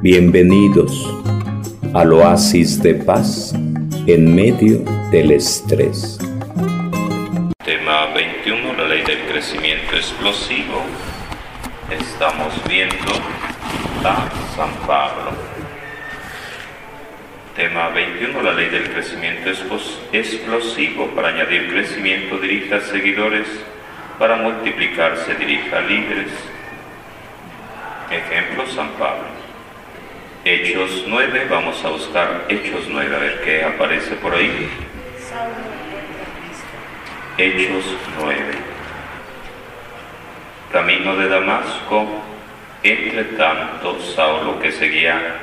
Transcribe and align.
Bienvenidos 0.00 1.12
al 1.92 2.12
oasis 2.12 2.80
de 2.80 2.94
paz 2.94 3.52
en 4.06 4.32
medio 4.32 4.78
del 5.10 5.32
estrés. 5.32 6.20
Tema 7.64 8.06
21, 8.14 8.74
la 8.74 8.86
ley 8.86 9.02
del 9.02 9.18
crecimiento 9.26 9.96
explosivo. 9.96 10.84
Estamos 11.90 12.54
viendo 12.68 13.12
a 14.04 14.30
San 14.54 14.72
Pablo. 14.86 15.32
Tema 17.56 17.88
21, 17.88 18.40
la 18.40 18.52
ley 18.52 18.68
del 18.68 18.92
crecimiento 18.92 19.50
explosivo. 20.12 21.08
Para 21.08 21.30
añadir 21.30 21.72
crecimiento 21.72 22.38
dirija 22.38 22.80
seguidores, 22.82 23.48
para 24.16 24.36
multiplicarse 24.36 25.34
dirija 25.34 25.78
a 25.78 25.80
líderes. 25.80 26.30
Ejemplo, 28.12 28.64
San 28.68 28.90
Pablo. 28.90 29.37
Hechos 30.44 31.04
9, 31.06 31.46
vamos 31.50 31.84
a 31.84 31.88
buscar 31.88 32.44
Hechos 32.48 32.86
9, 32.88 33.16
a 33.16 33.18
ver 33.18 33.40
qué 33.42 33.64
aparece 33.64 34.14
por 34.16 34.32
ahí. 34.32 34.68
Hechos 37.36 37.84
9. 38.20 38.38
Camino 40.72 41.16
de 41.16 41.28
Damasco, 41.28 42.06
entre 42.84 43.24
tanto 43.24 44.00
Saulo 44.14 44.60
que 44.60 44.70
seguía 44.70 45.38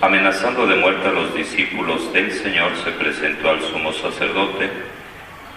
amenazando 0.00 0.66
de 0.66 0.76
muerte 0.76 1.08
a 1.08 1.12
los 1.12 1.34
discípulos 1.34 2.10
del 2.14 2.32
Señor 2.32 2.72
se 2.82 2.92
presentó 2.92 3.50
al 3.50 3.60
sumo 3.60 3.92
sacerdote 3.92 4.70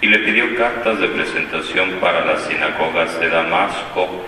y 0.02 0.08
le 0.08 0.20
pidió 0.20 0.58
cartas 0.58 1.00
de 1.00 1.08
presentación 1.08 1.92
para 2.02 2.26
las 2.26 2.44
sinagogas 2.44 3.18
de 3.22 3.30
Damasco 3.30 4.26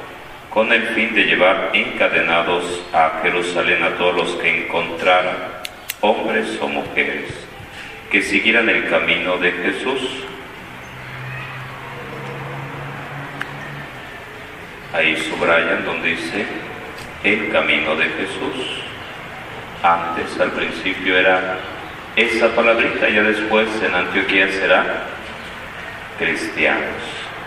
con 0.56 0.72
el 0.72 0.84
fin 0.96 1.14
de 1.14 1.26
llevar 1.26 1.72
encadenados 1.74 2.82
a 2.94 3.20
Jerusalén 3.22 3.84
a 3.84 3.90
todos 3.98 4.16
los 4.16 4.36
que 4.36 4.64
encontraran, 4.64 5.36
hombres 6.00 6.58
o 6.62 6.70
mujeres, 6.70 7.26
que 8.10 8.22
siguieran 8.22 8.70
el 8.70 8.90
camino 8.90 9.36
de 9.38 9.52
Jesús. 9.52 10.24
Ahí 14.94 15.18
subrayan 15.18 15.84
donde 15.84 16.12
dice 16.12 16.46
el 17.26 17.52
camino 17.52 17.94
de 17.98 18.06
Jesús. 18.06 18.80
Antes, 19.84 20.40
al 20.40 20.52
principio 20.52 21.18
era 21.18 21.58
esa 22.16 22.48
palabrita, 22.56 23.10
ya 23.10 23.24
después 23.24 23.68
en 23.84 23.94
Antioquía 23.94 24.50
será 24.54 25.04
cristianos. 26.18 27.04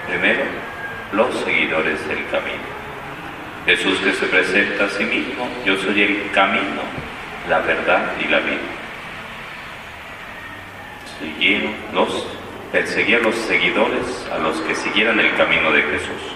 Primero, 0.06 0.42
los 1.14 1.34
seguidores 1.40 2.06
del 2.06 2.26
camino. 2.26 2.67
Jesús 3.68 3.98
que 3.98 4.14
se 4.14 4.24
presenta 4.28 4.86
a 4.86 4.88
sí 4.88 5.04
mismo, 5.04 5.46
yo 5.66 5.76
soy 5.76 6.00
el 6.00 6.30
camino, 6.30 6.80
la 7.50 7.58
verdad 7.58 8.12
y 8.18 8.26
la 8.26 8.38
vida. 8.38 8.56
Siguieron 11.20 11.74
los, 11.92 12.26
perseguía 12.72 13.18
a 13.18 13.20
los 13.20 13.34
seguidores, 13.34 14.26
a 14.32 14.38
los 14.38 14.58
que 14.62 14.74
siguieran 14.74 15.20
el 15.20 15.34
camino 15.34 15.70
de 15.70 15.82
Jesús. 15.82 16.32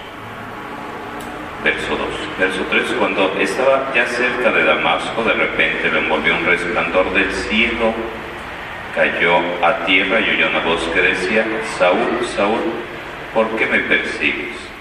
Verso 1.63 1.97
2. 1.97 2.07
Verso 2.37 2.61
3. 2.69 2.83
Cuando 2.99 3.35
estaba 3.39 3.91
ya 3.95 4.05
cerca 4.05 4.51
de 4.51 4.65
Damasco, 4.65 5.23
de 5.23 5.33
repente 5.33 5.89
lo 5.89 6.01
envolvió 6.01 6.35
un 6.35 6.45
resplandor 6.45 7.11
del 7.15 7.33
cielo, 7.33 7.95
cayó 8.93 9.39
a 9.65 9.83
tierra 9.87 10.19
y 10.19 10.29
oyó 10.29 10.49
una 10.49 10.59
voz 10.59 10.83
que 10.93 11.01
decía, 11.01 11.43
Saúl, 11.79 12.27
Saúl, 12.35 12.61
¿por 13.33 13.47
qué 13.55 13.65
me 13.65 13.79
persigues? 13.79 14.72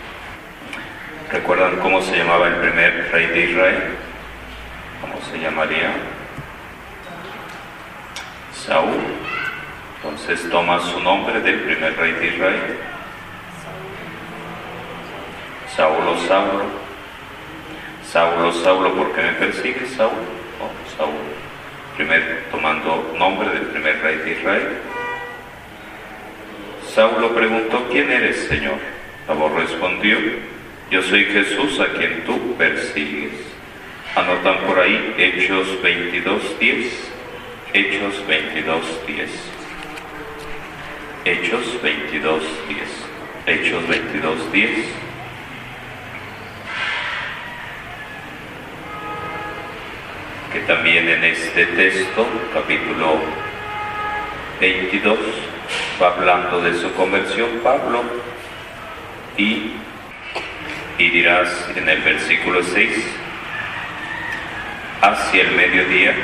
¿Recuerdan 1.32 1.78
cómo 1.78 2.02
se 2.02 2.14
llamaba 2.14 2.46
el 2.46 2.56
primer 2.56 3.10
rey 3.10 3.26
de 3.28 3.50
Israel? 3.50 3.82
¿Cómo 5.00 5.14
se 5.30 5.38
llamaría? 5.38 5.94
Saúl. 8.54 9.00
Entonces 9.96 10.50
toma 10.50 10.78
su 10.80 11.00
nombre 11.00 11.40
del 11.40 11.60
primer 11.60 11.96
rey 11.96 12.12
de 12.12 12.26
Israel. 12.28 12.78
Saulo, 15.74 16.18
Saulo. 16.28 16.64
Saulo, 18.04 18.52
Saulo, 18.52 18.92
¿por 18.94 19.12
qué 19.12 19.22
me 19.22 19.32
persigues, 19.32 19.90
Saulo? 19.92 20.12
Oh, 20.60 20.98
Saúl. 20.98 21.14
Primero 21.96 22.26
tomando 22.50 23.14
nombre 23.16 23.48
del 23.48 23.62
primer 23.68 24.02
rey 24.02 24.16
de 24.18 24.32
Israel. 24.32 24.68
Saulo 26.94 27.34
preguntó, 27.34 27.88
¿quién 27.90 28.12
eres, 28.12 28.48
Señor? 28.48 28.76
Voz 29.28 29.52
respondió, 29.54 30.18
yo 30.92 31.00
soy 31.00 31.24
Jesús 31.24 31.80
a 31.80 31.86
quien 31.94 32.22
tú 32.24 32.54
persigues. 32.56 33.32
Anotan 34.14 34.58
por 34.66 34.78
ahí 34.78 35.14
Hechos 35.16 35.66
22.10. 35.82 36.86
Hechos 37.72 38.14
22.10. 38.28 39.28
Hechos 41.24 41.64
22.10. 41.82 42.42
Hechos 43.46 43.82
22.10. 43.84 44.68
Que 50.52 50.60
también 50.60 51.08
en 51.08 51.24
este 51.24 51.64
texto, 51.64 52.26
capítulo 52.52 53.18
22, 54.60 55.18
va 56.02 56.08
hablando 56.08 56.60
de 56.60 56.74
su 56.78 56.92
conversión 56.92 57.48
Pablo 57.64 58.02
y 59.38 59.70
y 61.02 61.10
dirás 61.10 61.68
en 61.74 61.88
el 61.88 62.00
versículo 62.00 62.62
6, 62.62 62.90
hacia 65.00 65.42
el 65.42 65.50
mediodía, 65.56 66.14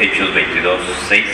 Hechos 0.00 0.32
22, 0.34 0.80
6, 1.08 1.24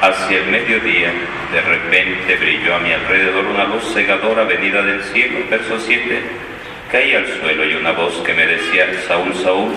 hacia 0.00 0.38
el 0.38 0.46
mediodía, 0.46 1.10
de 1.52 1.60
repente 1.60 2.36
brilló 2.36 2.76
a 2.76 2.78
mi 2.78 2.92
alrededor 2.92 3.46
una 3.46 3.64
luz 3.64 3.82
cegadora 3.92 4.44
venida 4.44 4.80
del 4.82 5.02
cielo, 5.02 5.40
verso 5.50 5.80
7, 5.80 6.22
caí 6.92 7.14
al 7.16 7.26
suelo 7.40 7.64
y 7.64 7.74
una 7.74 7.90
voz 7.90 8.14
que 8.24 8.32
me 8.32 8.46
decía, 8.46 8.86
Saúl, 9.08 9.34
Saúl, 9.34 9.72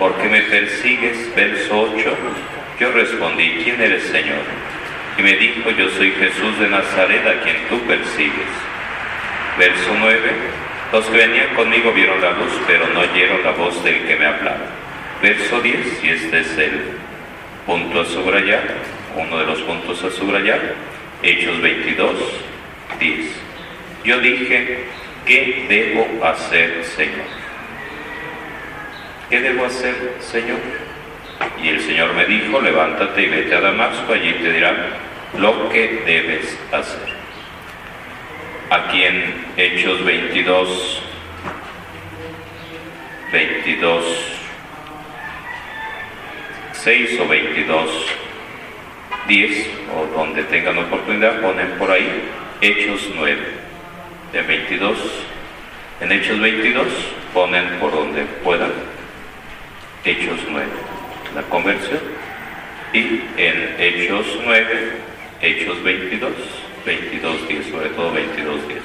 ¿por 0.00 0.16
qué 0.16 0.28
me 0.28 0.42
persigues? 0.42 1.32
Verso 1.36 1.82
8, 1.94 2.16
yo 2.80 2.90
respondí, 2.90 3.60
¿quién 3.62 3.80
eres 3.80 4.02
Señor? 4.08 4.42
Y 5.16 5.22
me 5.22 5.34
dijo, 5.34 5.70
yo 5.70 5.88
soy 5.90 6.10
Jesús 6.18 6.58
de 6.58 6.68
Nazaret 6.68 7.24
a 7.28 7.44
quien 7.44 7.56
tú 7.68 7.80
persigues. 7.86 8.50
Verso 9.56 9.94
9, 10.00 10.18
los 10.92 11.06
que 11.06 11.16
venían 11.16 11.54
conmigo 11.54 11.92
vieron 11.92 12.20
la 12.20 12.32
luz, 12.32 12.52
pero 12.66 12.86
no 12.88 13.00
oyeron 13.00 13.42
la 13.44 13.52
voz 13.52 13.82
del 13.84 14.06
que 14.06 14.16
me 14.16 14.26
hablaba. 14.26 14.66
Verso 15.22 15.60
10, 15.60 16.04
y 16.04 16.08
este 16.08 16.40
es 16.40 16.58
el 16.58 16.82
punto 17.64 18.00
a 18.00 18.04
subrayar, 18.04 18.62
uno 19.16 19.38
de 19.38 19.46
los 19.46 19.60
puntos 19.60 20.02
a 20.02 20.10
subrayar, 20.10 20.74
Hechos 21.22 21.60
22, 21.60 22.16
10. 22.98 23.26
Yo 24.04 24.18
dije, 24.20 24.84
¿qué 25.26 25.66
debo 25.68 26.24
hacer, 26.24 26.84
Señor? 26.84 27.26
¿Qué 29.28 29.40
debo 29.40 29.66
hacer, 29.66 29.94
Señor? 30.20 30.58
Y 31.62 31.68
el 31.68 31.80
Señor 31.80 32.14
me 32.14 32.24
dijo, 32.24 32.60
levántate 32.60 33.22
y 33.22 33.28
vete 33.28 33.54
a 33.54 33.60
Damasco, 33.60 34.12
allí 34.12 34.32
te 34.42 34.52
dirán 34.52 34.76
lo 35.38 35.68
que 35.68 36.02
debes 36.04 36.58
hacer 36.72 37.09
aquí 38.70 39.02
en 39.02 39.34
Hechos 39.56 40.04
22, 40.04 41.02
22, 43.32 44.04
6 46.72 47.20
o 47.20 47.28
22, 47.28 47.90
10, 49.26 49.70
o 49.94 50.16
donde 50.16 50.44
tengan 50.44 50.78
oportunidad, 50.78 51.40
ponen 51.40 51.68
por 51.78 51.90
ahí 51.90 52.22
Hechos 52.60 53.10
9, 53.14 53.38
de 54.32 54.42
22, 54.42 54.98
en 56.00 56.12
Hechos 56.12 56.40
22 56.40 56.86
ponen 57.34 57.78
por 57.80 57.92
donde 57.92 58.24
puedan 58.44 58.72
Hechos 60.04 60.38
9, 60.48 60.66
la 61.34 61.42
conversión, 61.42 62.00
y 62.92 63.20
en 63.36 63.74
Hechos 63.78 64.26
9, 64.44 64.92
Hechos 65.42 65.82
22, 65.82 66.32
22.10, 66.84 67.70
sobre 67.70 67.88
todo 67.90 68.12
22.10. 68.14 68.80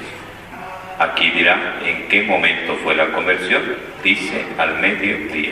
Aquí 0.99 1.29
dirá 1.31 1.79
en 1.83 2.07
qué 2.07 2.23
momento 2.23 2.77
fue 2.83 2.95
la 2.95 3.07
conversión. 3.07 3.61
Dice 4.03 4.45
al 4.57 4.79
mediodía. 4.79 5.51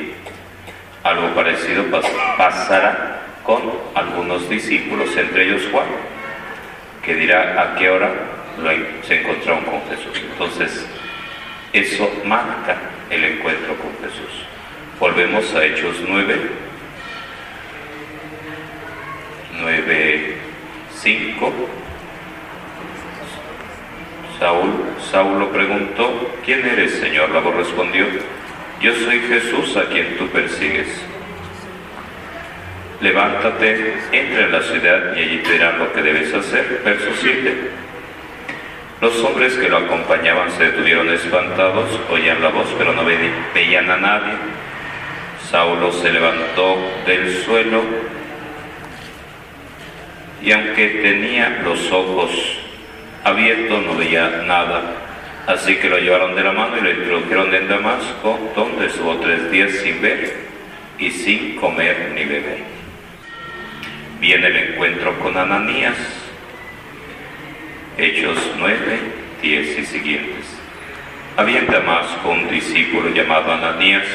Algo 1.03 1.35
parecido 1.35 1.83
pasará 2.37 3.19
con 3.43 3.61
algunos 3.93 4.49
discípulos, 4.49 5.15
entre 5.17 5.45
ellos 5.45 5.67
Juan, 5.69 5.85
que 7.03 7.15
dirá 7.15 7.61
a 7.61 7.75
qué 7.75 7.89
hora 7.89 8.09
se 9.05 9.19
encontraron 9.19 9.65
con 9.65 9.81
Jesús. 9.89 10.23
Entonces, 10.31 10.87
eso 11.73 12.09
marca 12.23 12.77
el 13.09 13.23
encuentro 13.25 13.75
con 13.75 13.91
Jesús. 13.97 14.45
Volvemos 14.99 15.53
a 15.55 15.65
Hechos 15.65 15.97
9, 16.07 16.35
9, 19.59 20.37
5. 20.93 21.53
Saúl, 24.43 24.73
Saulo 25.09 25.53
preguntó, 25.53 26.35
¿quién 26.43 26.65
eres, 26.67 26.95
Señor? 26.95 27.31
Voz 27.41 27.55
respondió, 27.55 28.05
yo 28.81 28.93
soy 28.93 29.21
Jesús 29.21 29.77
a 29.77 29.85
quien 29.85 30.17
tú 30.17 30.27
persigues. 30.27 30.89
levántate, 32.99 33.93
entra 34.11 34.43
en 34.43 34.51
la 34.51 34.61
ciudad 34.61 35.15
y 35.15 35.19
allí 35.21 35.37
te 35.37 35.53
dirán 35.53 35.79
lo 35.79 35.93
que 35.93 36.01
debes 36.01 36.33
hacer. 36.33 36.81
Verso 36.83 37.11
7. 37.21 37.69
Los 38.99 39.23
hombres 39.23 39.53
que 39.53 39.69
lo 39.69 39.77
acompañaban 39.77 40.51
se 40.51 40.65
detuvieron 40.65 41.09
espantados, 41.09 41.97
oían 42.11 42.41
la 42.41 42.49
voz, 42.49 42.67
pero 42.77 42.91
no 42.91 43.05
veían 43.05 43.89
a 43.89 43.95
nadie. 43.95 44.33
Saulo 45.49 45.89
se 45.93 46.11
levantó 46.11 46.79
del 47.07 47.33
suelo 47.45 47.81
y 50.41 50.51
aunque 50.51 50.99
tenía 51.01 51.61
los 51.63 51.89
ojos 51.93 52.62
abiertos 53.23 53.85
no 53.85 53.95
veía 53.95 54.43
nada. 54.45 54.81
Así 55.47 55.75
que 55.75 55.89
lo 55.89 55.97
llevaron 55.97 56.35
de 56.35 56.43
la 56.43 56.53
mano 56.53 56.77
y 56.77 56.81
lo 56.81 56.91
introdujeron 56.91 57.53
en 57.53 57.67
Damasco, 57.67 58.53
donde 58.55 58.85
estuvo 58.85 59.17
tres 59.17 59.51
días 59.51 59.71
sin 59.71 60.01
ver 60.01 60.37
y 60.97 61.11
sin 61.11 61.57
comer 61.57 62.11
ni 62.15 62.23
beber. 62.23 62.59
Viene 64.21 64.47
el 64.47 64.55
encuentro 64.55 65.19
con 65.19 65.37
Ananías, 65.37 65.97
Hechos 67.97 68.37
9, 68.57 68.99
10 69.41 69.79
y 69.79 69.85
siguientes. 69.85 70.45
Había 71.35 71.59
en 71.59 71.67
Damasco 71.67 72.29
un 72.29 72.47
discípulo 72.49 73.09
llamado 73.09 73.51
Ananías. 73.51 74.05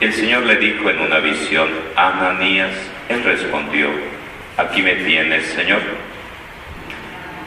El 0.00 0.12
Señor 0.12 0.44
le 0.44 0.56
dijo 0.56 0.90
en 0.90 1.00
una 1.00 1.18
visión, 1.20 1.68
Ananías, 1.96 2.72
él 3.08 3.24
respondió, 3.24 3.88
aquí 4.58 4.82
me 4.82 4.96
tienes, 4.96 5.46
Señor. 5.46 5.80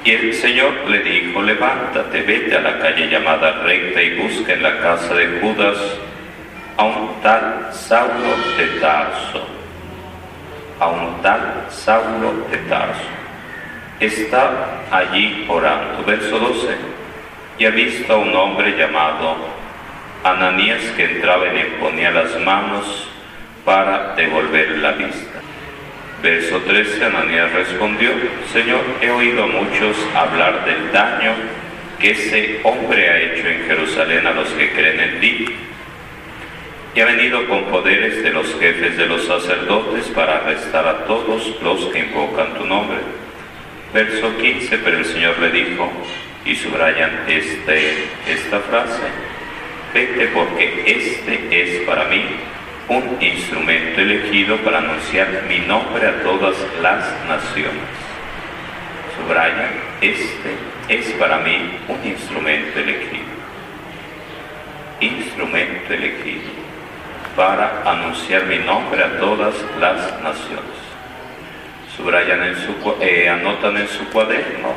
Y 0.04 0.12
el 0.12 0.34
Señor 0.34 0.74
le 0.90 1.00
dijo, 1.00 1.42
levántate, 1.42 2.22
vete 2.22 2.56
a 2.56 2.62
la 2.62 2.80
calle 2.80 3.10
llamada 3.10 3.64
recta 3.64 4.02
y 4.02 4.16
busca 4.16 4.54
en 4.54 4.64
la 4.64 4.80
casa 4.80 5.14
de 5.14 5.40
Judas 5.40 5.78
a 6.78 6.86
un 6.86 7.22
tal 7.22 7.68
Saulo 7.72 8.36
de 8.58 8.80
Tarso. 8.80 9.46
A 10.80 10.88
un 10.88 11.22
tal 11.22 11.66
Saulo 11.70 12.48
de 12.50 12.58
Tarso. 12.70 13.10
Está 14.00 14.86
allí 14.90 15.46
orando. 15.50 16.04
Verso 16.06 16.40
12. 16.40 16.68
Y 17.58 17.66
ha 17.66 17.72
visto 17.72 18.14
a 18.14 18.18
un 18.18 18.34
hombre 18.34 18.78
llamado 18.78 19.36
Ananías 20.24 20.82
que 20.96 21.04
entraba 21.04 21.46
y 21.48 21.56
le 21.56 21.66
ponía 21.78 22.12
las 22.12 22.40
manos 22.40 23.10
para 23.66 24.16
devolver 24.16 24.78
la 24.78 24.94
vista. 24.94 25.40
Verso 26.22 26.60
13, 26.60 27.06
Ananías 27.06 27.50
respondió, 27.54 28.12
Señor, 28.52 28.82
he 29.02 29.10
oído 29.10 29.44
a 29.44 29.48
muchos 29.48 29.96
hablar 30.14 30.66
del 30.66 30.92
daño 30.92 31.32
que 31.98 32.12
ese 32.12 32.60
hombre 32.64 33.10
ha 33.10 33.20
hecho 33.20 33.48
en 33.48 33.66
Jerusalén 33.66 34.28
a 34.28 34.32
los 34.32 34.50
que 34.50 34.70
creen 34.72 35.00
en 35.00 35.20
ti, 35.22 35.46
y 36.94 37.00
ha 37.00 37.06
venido 37.06 37.48
con 37.48 37.66
poderes 37.66 38.22
de 38.22 38.32
los 38.32 38.54
jefes 38.60 38.98
de 38.98 39.06
los 39.06 39.26
sacerdotes 39.28 40.08
para 40.08 40.38
arrestar 40.38 40.86
a 40.88 41.06
todos 41.06 41.56
los 41.62 41.86
que 41.86 42.00
invocan 42.00 42.54
tu 42.56 42.66
nombre. 42.66 42.98
Verso 43.94 44.36
15, 44.38 44.78
pero 44.80 44.98
el 44.98 45.06
Señor 45.06 45.40
le 45.40 45.52
dijo, 45.52 45.90
y 46.46 46.54
subrayan 46.56 47.24
este, 47.28 48.10
esta 48.28 48.60
frase, 48.60 49.04
vete 49.94 50.28
porque 50.28 50.84
este 50.86 51.62
es 51.62 51.82
para 51.88 52.06
mí 52.06 52.24
un 52.90 53.22
instrumento 53.22 54.02
elegido 54.02 54.58
para 54.58 54.80
anunciar 54.80 55.44
mi 55.48 55.60
nombre 55.60 56.08
a 56.08 56.24
todas 56.24 56.56
las 56.82 57.06
naciones. 57.28 57.88
Subraya, 59.16 59.70
este 60.02 60.56
es 60.88 61.12
para 61.14 61.38
mí 61.38 61.78
un 61.88 62.04
instrumento 62.04 62.80
elegido. 62.80 63.30
Instrumento 65.02 65.94
elegido 65.94 66.50
para 67.36 67.84
anunciar 67.86 68.46
mi 68.46 68.58
nombre 68.58 69.04
a 69.04 69.20
todas 69.20 69.54
las 69.80 70.20
naciones. 70.24 70.80
Subrayan 71.96 72.42
en 72.42 72.56
eh, 73.02 73.30
anotan 73.30 73.78
en 73.78 73.88
su 73.88 74.04
cuaderno, 74.10 74.74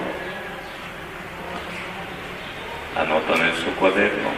anotan 2.95 3.41
en 3.41 3.57
su 3.57 3.75
cuaderno, 3.77 4.29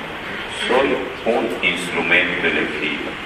soy 0.68 0.96
un 1.26 1.48
instrumento 1.66 2.46
elegido 2.46 3.23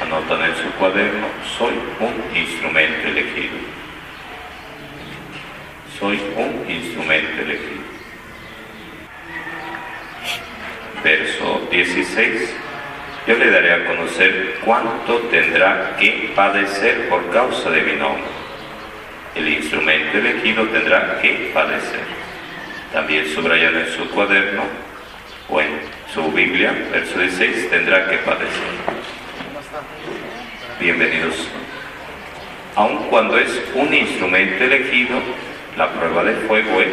Anotan 0.00 0.42
en 0.42 0.56
su 0.56 0.70
cuaderno, 0.72 1.26
soy 1.56 1.74
un 2.00 2.36
instrumento 2.36 3.08
elegido. 3.08 3.54
Soy 5.98 6.20
un 6.36 6.68
instrumento 6.68 7.42
elegido. 7.42 7.84
Verso 11.02 11.68
16. 11.70 12.56
Yo 13.28 13.38
le 13.38 13.50
daré 13.50 13.72
a 13.72 13.84
conocer 13.86 14.58
cuánto 14.64 15.18
tendrá 15.30 15.96
que 15.98 16.32
padecer 16.34 17.08
por 17.08 17.30
causa 17.30 17.70
de 17.70 17.82
mi 17.82 17.92
nombre. 17.92 18.24
El 19.36 19.48
instrumento 19.48 20.18
elegido 20.18 20.64
tendrá 20.68 21.20
que 21.20 21.50
padecer. 21.54 22.04
También 22.92 23.28
subrayan 23.28 23.76
en 23.76 23.88
su 23.88 24.08
cuaderno 24.10 24.64
o 25.48 25.60
en 25.60 25.80
su 26.12 26.30
Biblia, 26.32 26.72
verso 26.90 27.18
16, 27.18 27.70
tendrá 27.70 28.08
que 28.08 28.18
padecer 28.18 28.93
bienvenidos. 30.80 31.48
Aun 32.76 33.08
cuando 33.08 33.38
es 33.38 33.50
un 33.74 33.92
instrumento 33.94 34.64
elegido, 34.64 35.18
la 35.76 35.90
prueba 35.92 36.24
de 36.24 36.34
fuego 36.46 36.80
es, 36.80 36.92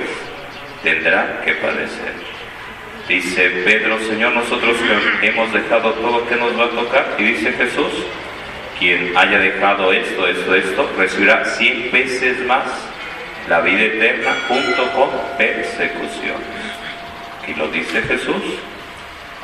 tendrá 0.83 1.41
que 1.43 1.53
padecer. 1.55 2.13
Dice 3.07 3.49
Pedro, 3.65 3.99
Señor, 3.99 4.33
nosotros 4.33 4.77
hemos 5.21 5.51
dejado 5.51 5.93
todo 5.93 6.27
que 6.27 6.35
nos 6.35 6.57
va 6.57 6.65
a 6.65 6.69
tocar. 6.69 7.15
Y 7.17 7.23
dice 7.23 7.51
Jesús, 7.53 7.91
quien 8.79 9.15
haya 9.17 9.39
dejado 9.39 9.91
esto, 9.91 10.27
esto, 10.27 10.55
esto, 10.55 10.89
recibirá 10.97 11.43
cien 11.45 11.91
veces 11.91 12.39
más 12.45 12.65
la 13.49 13.61
vida 13.61 13.81
eterna 13.81 14.35
junto 14.47 14.91
con 14.93 15.09
persecuciones. 15.37 16.47
Y 17.47 17.55
lo 17.55 17.67
dice 17.69 18.01
Jesús, 18.03 18.43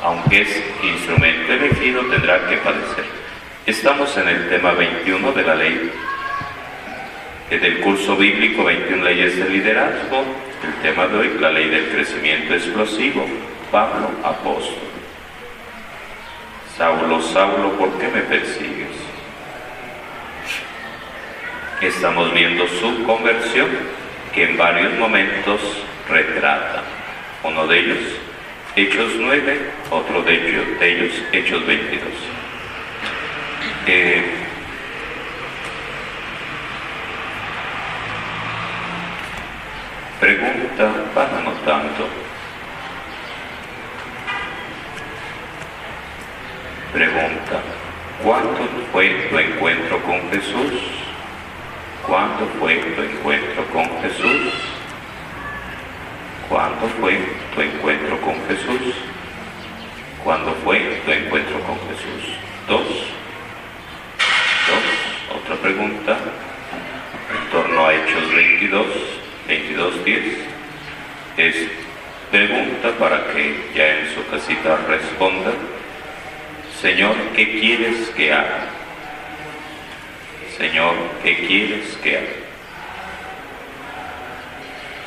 aunque 0.02 0.42
es 0.42 0.62
instrumento 0.82 1.52
elegido, 1.52 2.02
tendrá 2.02 2.46
que 2.48 2.56
padecer. 2.58 3.27
Estamos 3.68 4.16
en 4.16 4.26
el 4.26 4.48
tema 4.48 4.72
21 4.72 5.30
de 5.32 5.42
la 5.42 5.54
ley, 5.54 5.92
del 7.50 7.80
curso 7.80 8.16
bíblico 8.16 8.64
21 8.64 9.04
leyes 9.04 9.36
de 9.36 9.46
liderazgo, 9.46 10.24
el 10.64 10.74
tema 10.80 11.06
de 11.06 11.18
hoy, 11.18 11.36
la 11.38 11.50
ley 11.50 11.68
del 11.68 11.90
crecimiento 11.90 12.54
explosivo, 12.54 13.26
Pablo 13.70 14.08
apóstol. 14.24 14.88
Saulo, 16.78 17.20
Saulo, 17.20 17.72
¿por 17.72 17.90
qué 17.98 18.08
me 18.08 18.22
persigues? 18.22 18.96
Estamos 21.82 22.32
viendo 22.32 22.66
su 22.68 23.04
conversión, 23.04 23.68
que 24.32 24.44
en 24.44 24.56
varios 24.56 24.94
momentos 24.94 25.60
retrata. 26.08 26.84
Uno 27.44 27.66
de 27.66 27.80
ellos, 27.80 27.98
Hechos 28.76 29.12
9, 29.18 29.60
otro 29.90 30.22
de 30.22 30.48
ellos, 30.48 30.80
de 30.80 30.90
ellos 30.90 31.22
Hechos 31.32 31.66
22 31.66 32.07
pregunta, 40.20 40.92
van 41.14 41.34
anotando. 41.40 42.06
Pregunta, 46.92 47.62
¿cuándo 48.22 48.68
fue 48.92 49.08
tu 49.30 49.38
encuentro 49.38 50.02
con 50.02 50.30
Jesús? 50.30 50.82
¿Cuándo 52.06 52.46
fue 52.58 52.76
tu 52.76 53.02
encuentro 53.02 53.64
con 53.72 53.84
Jesús? 54.02 54.52
¿Cuándo 56.48 56.88
fue 57.00 57.18
tu 57.54 57.60
encuentro 57.62 58.20
con 58.20 58.34
Jesús? 58.48 58.94
¿Cuándo 60.24 60.52
fue 60.64 60.78
tu 61.06 61.10
encuentro 61.10 61.60
con 61.60 61.76
Jesús? 61.88 62.36
Dos. 62.68 63.17
Pregunta 65.62 66.16
en 67.34 67.50
torno 67.50 67.86
a 67.86 67.92
Hechos 67.92 68.32
22, 68.32 68.86
22, 69.48 70.04
10. 70.04 70.24
Es 71.36 71.56
pregunta 72.30 72.92
para 72.96 73.32
que 73.32 73.56
ya 73.74 73.98
en 73.98 74.14
su 74.14 74.24
casita 74.30 74.78
responda. 74.88 75.50
Señor, 76.80 77.16
¿qué 77.34 77.58
quieres 77.58 78.08
que 78.10 78.32
haga? 78.32 78.66
Señor, 80.56 80.94
¿qué 81.24 81.36
quieres 81.44 81.96
que 82.04 82.18
haga? 82.18 82.26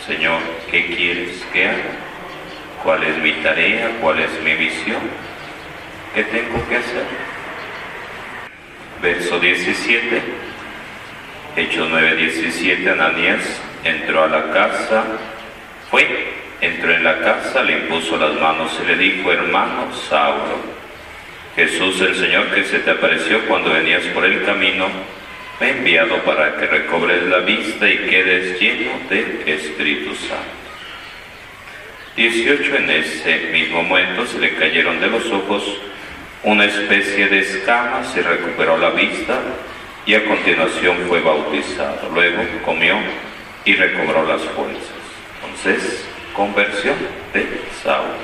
Señor, 0.06 0.42
¿qué 0.70 0.86
quieres 0.88 1.46
que 1.54 1.66
haga? 1.66 1.96
¿Cuál 2.84 3.04
es 3.04 3.18
mi 3.20 3.32
tarea? 3.44 3.90
¿Cuál 4.02 4.20
es 4.20 4.32
mi 4.44 4.54
visión? 4.56 5.02
¿Qué 6.14 6.24
tengo 6.26 6.68
que 6.68 6.76
hacer? 6.76 7.31
Verso 9.02 9.40
17, 9.40 10.22
Hechos 11.56 11.88
9, 11.90 12.16
17, 12.16 12.90
Ananías 12.90 13.62
entró 13.84 14.24
a 14.24 14.28
la 14.28 14.52
casa, 14.52 15.04
fue, 15.90 16.08
entró 16.62 16.94
en 16.94 17.04
la 17.04 17.20
casa, 17.20 17.64
le 17.64 17.80
impuso 17.80 18.18
las 18.18 18.40
manos 18.40 18.80
y 18.82 18.88
le 18.88 18.96
dijo, 18.96 19.32
hermano 19.32 19.92
Saulo, 20.08 20.60
Jesús 21.56 22.00
el 22.02 22.16
Señor 22.16 22.48
que 22.54 22.64
se 22.64 22.80
te 22.80 22.92
apareció 22.92 23.46
cuando 23.48 23.74
venías 23.74 24.04
por 24.08 24.24
el 24.24 24.44
camino, 24.46 24.88
me 25.60 25.68
he 25.68 25.72
enviado 25.72 26.18
para 26.24 26.56
que 26.56 26.68
recobres 26.68 27.24
la 27.24 27.40
vista 27.40 27.90
y 27.90 27.98
quedes 27.98 28.60
lleno 28.60 28.92
del 29.10 29.44
Espíritu 29.46 30.16
Santo. 30.16 30.62
18. 32.16 32.76
En 32.76 32.90
ese 32.90 33.38
mismo 33.52 33.84
momento 33.84 34.26
se 34.28 34.40
le 34.40 34.56
cayeron 34.56 35.00
de 35.00 35.08
los 35.08 35.26
ojos 35.32 35.64
una 36.44 36.66
especie 36.66 37.28
de 37.28 37.40
escamas 37.40 38.16
y 38.16 38.22
recuperó 38.22 38.78
la 38.78 38.90
vista 38.90 39.40
y 40.06 40.16
a 40.16 40.26
continuación 40.26 40.98
fue 41.08 41.22
bautizado. 41.22 42.10
Luego 42.14 42.44
comió 42.66 42.98
y 43.64 43.76
recobró 43.76 44.26
las 44.26 44.42
fuerzas. 44.42 44.90
Entonces, 45.36 46.06
conversión 46.34 46.96
de 47.34 47.62
Saúl. 47.84 48.18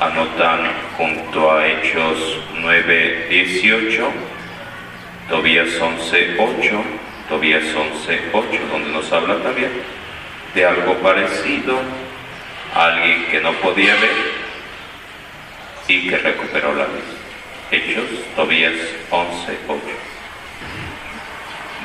Anotan 0.00 0.70
junto 0.96 1.52
a 1.52 1.66
Hechos 1.66 2.38
9, 2.54 3.26
18, 3.28 4.08
Tobías 5.28 5.68
11, 5.78 6.36
8, 6.38 6.84
Tobías 7.28 7.64
11, 7.74 8.20
8, 8.32 8.48
donde 8.72 8.90
nos 8.90 9.12
habla 9.12 9.36
también 9.42 9.72
de 10.54 10.64
algo 10.64 10.94
parecido, 10.98 11.80
alguien 12.74 13.26
que 13.26 13.40
no 13.40 13.52
podía 13.54 13.92
ver 13.94 14.37
y 15.88 16.08
que 16.08 16.18
recuperó 16.18 16.74
la 16.74 16.84
vista. 16.84 17.18
Hechos, 17.70 18.04
Tobías 18.36 18.74
11, 19.10 19.58
8. 19.66 19.82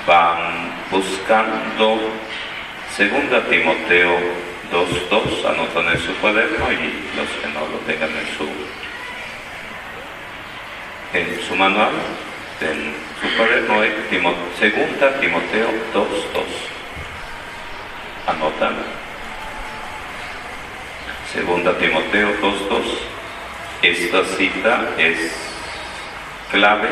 Van 0.05 0.71
buscando 0.91 1.99
Segunda 2.95 3.41
Timoteo 3.45 4.19
2.2, 4.71 5.45
anotan 5.45 5.87
en 5.87 5.99
su 5.99 6.13
cuaderno 6.17 6.71
y 6.71 7.17
los 7.17 7.29
que 7.29 7.47
no 7.47 7.61
lo 7.61 7.77
tengan 7.87 8.09
en 8.09 8.27
su, 8.37 8.47
en 11.13 11.47
su 11.47 11.55
manual, 11.55 11.93
en 12.61 12.93
su 13.21 13.37
cuaderno, 13.37 13.83
eh, 13.83 13.93
Segunda 14.59 15.19
Timoteo 15.19 15.69
2.2. 15.93 16.43
Anotan. 18.27 18.75
Segunda 21.33 21.77
Timoteo 21.77 22.29
2.2. 22.41 23.12
Esta 23.83 24.23
cita 24.23 24.91
es 24.97 25.17
clave 26.49 26.87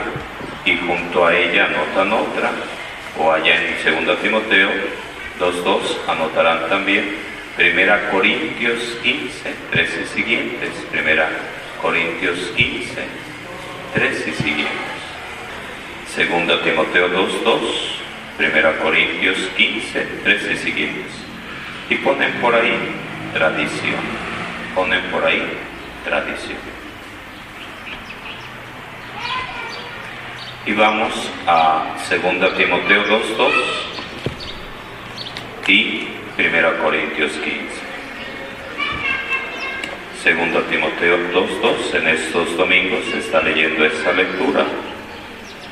y 0.65 0.75
junto 0.75 1.25
a 1.25 1.33
ella 1.33 1.67
anotan 1.67 2.12
otra, 2.12 2.51
o 3.17 3.31
allá 3.31 3.55
en 3.55 4.05
2 4.05 4.21
Timoteo 4.21 4.69
2.2 5.39 5.79
anotarán 6.10 6.67
también. 6.67 7.15
1 7.57 8.12
Corintios 8.12 8.98
15, 9.03 9.55
13 9.71 10.05
siguientes, 10.07 10.69
1 10.91 11.24
Corintios 11.81 12.38
15, 12.57 13.01
13 13.93 14.33
siguientes, 14.33 14.75
2 16.17 16.63
Timoteo 16.63 17.07
2.2, 17.07 17.60
1 18.38 18.83
Corintios 18.83 19.38
15, 19.55 20.07
13 20.25 20.57
siguientes. 20.57 21.13
Y 21.89 21.95
ponen 21.95 22.33
por 22.41 22.53
ahí 22.53 22.77
tradición, 23.33 24.01
ponen 24.75 25.01
por 25.03 25.24
ahí 25.24 25.41
tradición. 26.03 26.80
Y 30.63 30.74
vamos 30.74 31.12
a 31.48 31.96
2 32.08 32.56
Timoteo 32.56 33.03
2.2 33.08 33.51
y 35.68 36.08
1 36.38 36.77
Corintios 36.84 37.32
15. 37.32 37.82
2 40.24 40.70
Timoteo 40.70 41.18
2.2, 41.34 41.96
en 41.96 42.08
estos 42.10 42.56
domingos 42.58 43.00
se 43.10 43.18
está 43.18 43.41
leyendo 43.41 43.84
esta 43.86 44.13
lectura 44.13 44.65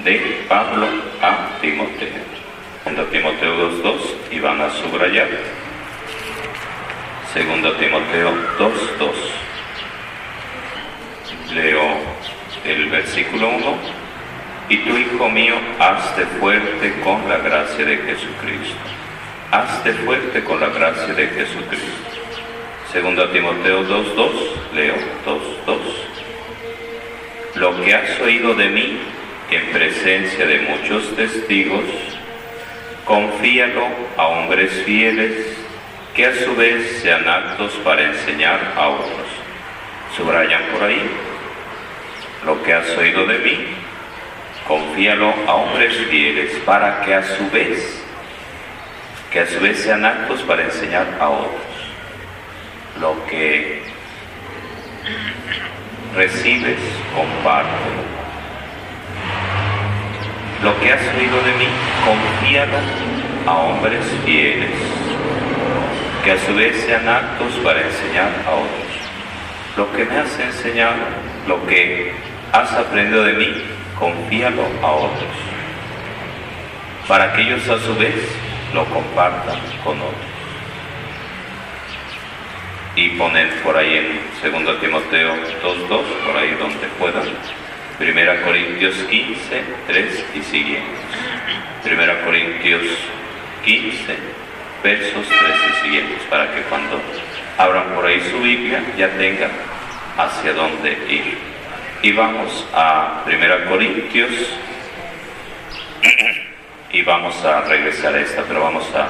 de 0.04 0.44
Pablo 0.48 0.88
a 1.22 1.60
Timoteo. 1.62 2.10
2 2.86 3.12
Timoteo 3.12 3.70
2.2 3.84 4.00
y 4.32 4.40
van 4.40 4.60
a 4.60 4.72
subrayar. 4.72 5.30
2 7.36 7.78
Timoteo 7.78 8.32
2.2. 8.58 9.14
Leo 11.54 11.84
el 12.66 12.90
versículo 12.90 13.50
1 13.50 13.99
y 14.70 14.78
tú, 14.78 14.96
hijo 14.96 15.30
mío, 15.30 15.56
hazte 15.80 16.26
fuerte 16.40 16.94
con 17.04 17.28
la 17.28 17.40
gracia 17.40 17.84
de 17.84 17.98
Jesucristo. 17.98 18.78
Hazte 19.52 19.94
fuerte 19.94 20.44
con 20.44 20.60
la 20.60 20.68
gracia 20.68 21.12
de 21.12 21.26
Jesucristo. 21.28 22.12
Segunda 22.92 23.32
Timoteo 23.32 23.84
2.2, 23.84 24.30
leo 24.76 24.94
2.2. 25.26 25.76
Lo 27.56 27.82
que 27.84 27.96
has 27.96 28.20
oído 28.22 28.54
de 28.54 28.70
mí 28.70 29.00
en 29.50 29.72
presencia 29.72 30.46
de 30.46 30.60
muchos 30.60 31.16
testigos, 31.16 31.86
confíalo 33.06 33.88
a 34.18 34.28
hombres 34.28 34.72
fieles 34.86 35.58
que 36.16 36.28
a 36.28 36.36
su 36.36 36.56
vez 36.56 37.00
sean 37.02 37.28
aptos 37.28 37.74
para 37.84 38.04
enseñar 38.04 38.74
a 38.76 38.90
otros. 38.90 39.28
Subrayan 40.16 40.62
por 40.72 40.84
ahí 40.84 41.10
lo 42.46 42.62
que 42.62 42.74
has 42.74 42.96
oído 42.98 43.26
de 43.26 43.40
mí 43.40 43.79
confíalo 44.70 45.34
a 45.48 45.56
hombres 45.56 45.98
fieles 46.12 46.52
para 46.64 47.02
que 47.02 47.16
a 47.16 47.24
su 47.24 47.50
vez, 47.50 48.04
que 49.32 49.40
a 49.40 49.48
su 49.48 49.60
vez 49.60 49.80
sean 49.80 50.06
actos 50.06 50.44
para 50.44 50.64
enseñar 50.64 51.08
a 51.20 51.28
otros. 51.28 51.74
Lo 53.02 53.26
que 53.26 53.82
recibes, 56.16 56.78
compártelo. 57.16 58.04
Lo 60.62 60.80
que 60.80 60.94
has 60.94 61.02
oído 61.18 61.42
de 61.42 61.54
mí, 61.54 61.68
confíalo 62.06 62.78
a 63.48 63.58
hombres 63.58 64.06
fieles, 64.24 64.70
que 66.24 66.32
a 66.32 66.38
su 66.46 66.54
vez 66.54 66.80
sean 66.86 67.10
actos 67.10 67.54
para 67.64 67.82
enseñar 67.82 68.30
a 68.46 68.52
otros. 68.52 69.00
Lo 69.78 69.92
que 69.94 70.06
me 70.06 70.16
has 70.16 70.40
enseñado, 70.40 71.02
lo 71.48 71.66
que 71.66 72.14
has 72.54 72.72
aprendido 72.74 73.24
de 73.24 73.34
mí, 73.34 73.79
confíalo 74.00 74.64
a 74.82 74.92
otros, 74.92 75.36
para 77.08 77.34
que 77.34 77.42
ellos 77.42 77.68
a 77.70 77.80
su 77.80 77.96
vez 77.96 78.16
lo 78.74 78.86
compartan 78.86 79.60
con 79.84 79.98
otros. 80.00 80.30
Y 82.96 83.10
ponen 83.10 83.50
por 83.64 83.78
ahí 83.78 83.98
en 83.98 84.64
2 84.66 84.82
Timoteo 84.82 85.36
2.2, 85.64 86.04
por 86.26 86.38
ahí 86.38 86.56
donde 86.60 86.88
puedan, 86.98 87.28
1 88.00 88.46
Corintios 88.46 88.96
15, 88.96 89.64
3 89.88 90.26
y 90.36 90.42
siguientes. 90.42 91.00
1 91.86 92.26
Corintios 92.26 92.84
15, 93.64 94.18
versos 94.84 95.28
3 95.28 95.40
y 95.70 95.86
siguientes, 95.86 96.22
para 96.30 96.54
que 96.54 96.62
cuando 96.64 97.00
abran 97.58 97.96
por 97.96 98.06
ahí 98.06 98.22
su 98.32 98.40
Biblia 98.40 98.82
ya 98.98 99.10
tengan 99.10 99.52
hacia 100.18 100.54
dónde 100.54 100.92
ir. 101.10 101.49
Y 102.02 102.14
vamos 102.14 102.66
a 102.74 103.24
1 103.26 103.66
Corintios 103.68 104.32
y 106.94 107.02
vamos 107.02 107.44
a 107.44 107.62
regresar 107.62 108.16
a 108.16 108.22
esta, 108.22 108.44
pero 108.44 108.62
vamos 108.62 108.86
a 108.96 109.10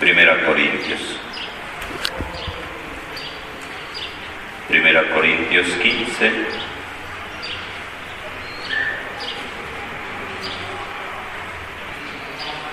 1 0.00 0.46
Corintios. 0.46 1.18
1 4.70 5.14
Corintios 5.14 5.66
15. 5.66 6.32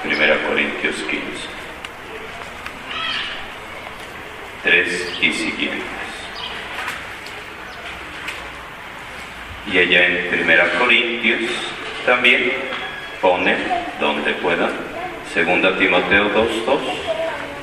Primera 0.04 0.38
Corintios 0.48 0.96
15. 0.96 1.26
3 4.64 5.18
y 5.22 5.34
siguiente. 5.34 5.99
Y 9.72 9.78
allá 9.78 10.08
en 10.08 10.30
Primera 10.30 10.68
Corintios 10.80 11.52
también 12.04 12.52
pone 13.22 13.56
donde 14.00 14.34
pueda, 14.34 14.70
Segunda 15.32 15.78
Timoteo 15.78 16.34
2.2. 16.34 16.80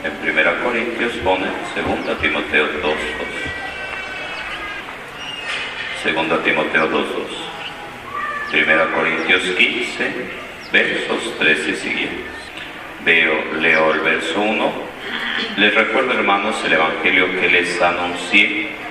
En 0.05 0.13
Primera 0.23 0.57
Corintios 0.63 1.13
pone 1.25 1.47
Segunda 1.75 2.17
Timoteo 2.19 2.67
2.2. 2.81 2.95
Segunda 6.05 6.41
Timoteo 6.45 6.89
2.2. 6.91 7.07
Primera 8.53 8.87
Corintios 8.93 9.43
15, 9.43 10.13
versos 10.73 11.39
13 11.41 11.71
y 11.71 11.75
siguientes. 11.75 12.33
Veo, 13.05 13.35
leo 13.61 13.93
el 13.95 14.01
verso 14.01 14.41
1. 14.41 14.73
Les 15.57 15.75
recuerdo, 15.75 16.13
hermanos, 16.13 16.55
el 16.65 16.75
Evangelio 16.75 17.41
que 17.41 17.49
les 17.49 17.83
anuncié 17.83 18.86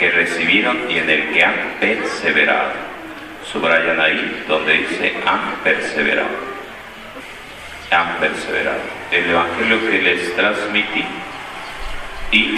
que 0.00 0.10
recibieron 0.10 0.90
y 0.90 0.96
en 0.96 1.10
el 1.10 1.30
que 1.30 1.44
han 1.44 1.76
perseverado. 1.78 2.72
Subrayan 3.52 4.00
ahí 4.00 4.44
donde 4.48 4.72
dice 4.78 5.14
han 5.26 5.56
perseverado. 5.62 6.50
Han 7.90 8.16
perseverado. 8.16 8.80
El 9.12 9.28
Evangelio 9.28 9.90
que 9.90 10.02
les 10.02 10.34
transmití 10.34 11.04
y 12.32 12.56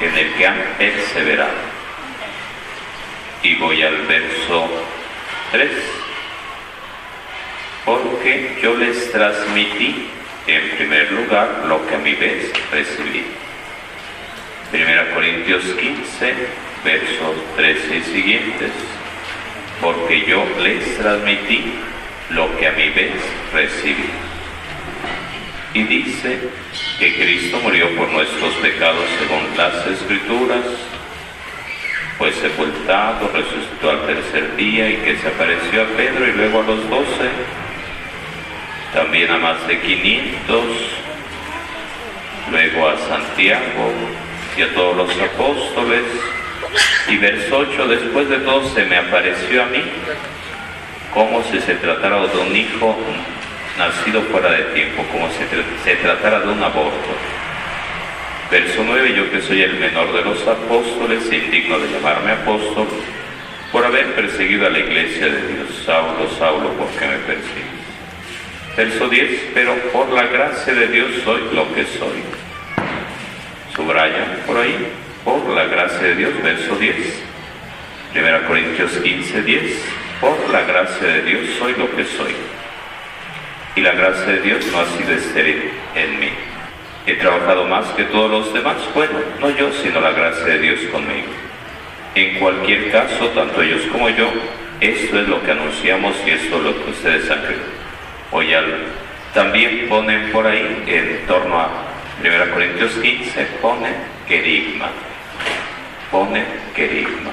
en 0.00 0.18
el 0.18 0.34
que 0.34 0.46
han 0.46 0.60
perseverado. 0.76 1.72
Y 3.44 3.54
voy 3.54 3.80
al 3.82 3.98
verso 4.06 4.68
3. 5.52 5.70
porque 7.84 8.58
yo 8.62 8.76
les 8.76 9.10
transmití 9.10 10.08
en 10.46 10.70
primer 10.76 11.12
lugar 11.12 11.64
lo 11.66 11.86
que 11.86 11.94
a 11.96 11.98
mi 11.98 12.14
vez 12.14 12.52
recibí. 12.70 13.24
Primera 14.70 15.12
Corintios 15.12 15.64
15, 15.64 16.34
versos 16.84 17.36
13 17.56 17.96
y 17.96 18.02
siguientes, 18.02 18.70
porque 19.80 20.24
yo 20.26 20.44
les 20.60 20.98
transmití 20.98 21.74
lo 22.30 22.56
que 22.58 22.66
a 22.66 22.72
mi 22.72 22.88
vez 22.90 23.12
recibí. 23.52 24.10
Y 25.74 25.82
dice 25.84 26.38
que 26.98 27.14
Cristo 27.14 27.58
murió 27.62 27.88
por 27.96 28.08
nuestros 28.10 28.54
pecados 28.56 29.04
según 29.18 29.56
las 29.56 29.86
Escrituras, 29.86 30.64
fue 32.18 32.32
sepultado, 32.32 33.30
resucitó 33.32 33.90
al 33.90 34.06
tercer 34.06 34.54
día 34.56 34.90
y 34.90 34.96
que 34.96 35.16
se 35.16 35.28
apareció 35.28 35.82
a 35.82 35.86
Pedro 35.96 36.28
y 36.28 36.32
luego 36.32 36.60
a 36.60 36.64
los 36.64 36.88
doce, 36.90 37.30
también 38.92 39.30
a 39.30 39.38
más 39.38 39.66
de 39.66 39.80
500, 39.80 40.64
luego 42.50 42.88
a 42.88 42.98
Santiago 42.98 43.92
y 44.56 44.62
a 44.62 44.74
todos 44.74 44.96
los 44.96 45.10
apóstoles. 45.20 46.04
Y 47.08 47.16
verso 47.18 47.58
8, 47.58 47.88
después 47.88 48.28
de 48.28 48.38
todo 48.38 48.68
se 48.74 48.84
me 48.84 48.96
apareció 48.96 49.62
a 49.62 49.66
mí 49.66 49.82
como 51.12 51.42
si 51.44 51.60
se 51.60 51.74
tratara 51.74 52.26
de 52.26 52.38
un 52.38 52.56
hijo 52.56 52.96
nacido 53.78 54.22
fuera 54.22 54.50
de 54.50 54.62
tiempo, 54.74 55.04
como 55.12 55.28
si 55.28 55.38
se 55.84 55.96
tratara 55.96 56.40
de 56.40 56.48
un 56.48 56.62
aborto. 56.62 57.12
Verso 58.50 58.82
9, 58.84 59.14
yo 59.14 59.30
que 59.30 59.40
soy 59.40 59.62
el 59.62 59.74
menor 59.74 60.12
de 60.12 60.22
los 60.22 60.46
apóstoles, 60.46 61.24
indigno 61.32 61.78
de 61.78 61.90
llamarme 61.90 62.32
apóstol, 62.32 62.86
por 63.70 63.84
haber 63.84 64.14
perseguido 64.14 64.66
a 64.66 64.70
la 64.70 64.78
iglesia 64.78 65.26
de 65.26 65.48
Dios. 65.48 65.82
Saulo, 65.86 66.28
Saulo, 66.38 66.68
¿por 66.74 66.88
qué 66.88 67.06
me 67.06 67.16
persigues? 67.18 67.82
Verso 68.76 69.08
10, 69.08 69.50
pero 69.54 69.74
por 69.92 70.10
la 70.10 70.24
gracia 70.24 70.74
de 70.74 70.86
Dios 70.88 71.10
soy 71.24 71.42
lo 71.54 71.72
que 71.74 71.84
soy. 71.84 72.22
Subraya 73.74 74.44
por 74.46 74.58
ahí, 74.58 74.86
por 75.24 75.48
la 75.50 75.64
gracia 75.64 76.08
de 76.08 76.14
Dios, 76.16 76.30
verso 76.42 76.76
10. 76.76 76.96
1 78.14 78.46
Corintios 78.46 78.90
15, 78.92 79.42
10, 79.42 79.84
por 80.20 80.50
la 80.50 80.62
gracia 80.62 81.08
de 81.08 81.22
Dios 81.22 81.48
soy 81.58 81.74
lo 81.74 81.90
que 81.96 82.04
soy. 82.04 82.34
Y 83.74 83.80
la 83.80 83.92
gracia 83.92 84.26
de 84.26 84.40
Dios 84.40 84.66
no 84.70 84.80
ha 84.80 84.86
sido 84.86 85.12
estéril 85.12 85.70
en 85.94 86.20
mí 86.20 86.28
He 87.04 87.14
trabajado 87.14 87.64
más 87.64 87.86
que 87.96 88.04
todos 88.04 88.30
los 88.30 88.54
demás. 88.54 88.76
Bueno, 88.94 89.18
no 89.40 89.50
yo, 89.50 89.72
sino 89.72 90.00
la 90.00 90.12
gracia 90.12 90.44
de 90.44 90.58
Dios 90.60 90.80
conmigo. 90.92 91.26
En 92.14 92.38
cualquier 92.38 92.92
caso, 92.92 93.26
tanto 93.30 93.60
ellos 93.60 93.82
como 93.90 94.08
yo, 94.10 94.30
esto 94.80 95.20
es 95.20 95.26
lo 95.26 95.42
que 95.42 95.50
anunciamos 95.50 96.14
y 96.24 96.30
esto 96.30 96.58
es 96.58 96.62
lo 96.62 96.84
que 96.84 96.90
ustedes 96.90 97.28
han 97.28 97.40
creído. 97.40 98.82
también 99.34 99.86
ponen 99.88 100.30
por 100.30 100.46
ahí, 100.46 100.84
en 100.86 101.26
torno 101.26 101.58
a 101.58 101.70
1 102.20 102.54
Corintios 102.54 102.92
15, 102.92 103.46
pone 103.60 103.88
querigma. 104.28 104.90
Pone 106.12 106.44
querigma. 106.76 107.30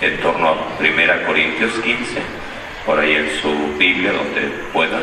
En 0.00 0.18
torno 0.20 0.48
a 0.48 0.52
1 0.80 1.26
Corintios 1.26 1.72
15, 1.80 2.22
por 2.86 2.98
ahí 2.98 3.14
en 3.16 3.30
su 3.40 3.76
Biblia, 3.76 4.12
donde 4.12 4.40
puedan 4.72 5.02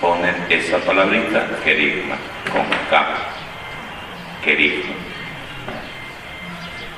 ponen 0.00 0.34
esa 0.50 0.78
palabrita, 0.78 1.46
querigma, 1.64 2.16
con 2.52 2.66
K, 2.90 3.06
querigma. 4.44 4.94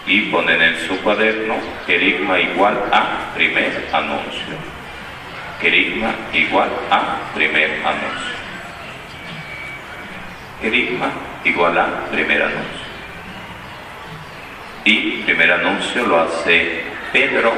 Y 0.06 0.20
ponen 0.32 0.60
en 0.62 0.76
su 0.86 0.98
cuaderno 1.02 1.56
querigma 1.86 2.40
igual 2.40 2.76
a 2.92 3.32
primer 3.34 3.88
anuncio. 3.92 4.56
Querigma 5.60 6.14
igual 6.32 6.70
a 6.90 7.32
primer 7.34 7.70
anuncio. 7.84 8.36
Querigma 10.60 11.10
igual 11.44 11.78
a 11.78 11.86
primer 12.10 12.42
anuncio. 12.42 12.77
Y 14.88 15.22
primer 15.26 15.52
anuncio 15.52 16.06
lo 16.06 16.18
hace 16.18 16.80
Pedro 17.12 17.52